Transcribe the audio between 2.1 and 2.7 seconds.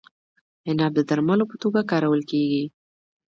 کیږي.